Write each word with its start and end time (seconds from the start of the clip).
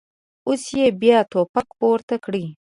اوس 0.47 0.63
یې 0.79 0.87
بیا 1.01 1.17
ټوپک 1.31 1.67
پورته 1.79 2.15
کړی. 2.25 2.45